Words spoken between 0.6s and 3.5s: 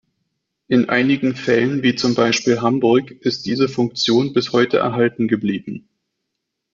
In einigen Fällen wie zum Beispiel Hamburg ist